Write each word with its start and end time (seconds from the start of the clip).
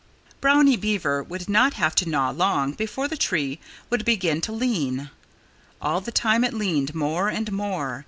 Brownie 0.41 0.77
Beaver 0.77 1.21
would 1.21 1.47
not 1.47 1.75
have 1.75 1.93
to 1.93 2.09
gnaw 2.09 2.31
long 2.31 2.71
before 2.71 3.07
the 3.07 3.15
tree 3.15 3.59
would 3.91 4.03
begin 4.03 4.41
to 4.41 4.51
lean. 4.51 5.11
All 5.79 6.01
the 6.01 6.11
time 6.11 6.43
it 6.43 6.55
leaned 6.55 6.95
more 6.95 7.27
and 7.29 7.51
more. 7.51 7.99